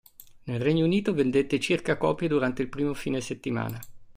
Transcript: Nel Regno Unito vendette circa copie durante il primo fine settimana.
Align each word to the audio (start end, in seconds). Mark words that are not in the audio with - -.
Nel 0.45 0.59
Regno 0.59 0.83
Unito 0.83 1.13
vendette 1.13 1.59
circa 1.59 1.95
copie 1.95 2.27
durante 2.27 2.63
il 2.63 2.69
primo 2.69 2.95
fine 2.95 3.21
settimana. 3.21 3.79